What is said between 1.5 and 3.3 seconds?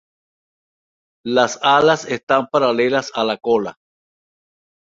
alas están paralelas a